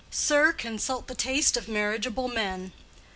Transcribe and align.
Sir, 0.09 0.51
consult 0.51 1.05
the 1.07 1.13
taste 1.13 1.55
Of 1.55 1.67
marriageable 1.67 2.27
men. 2.27 2.71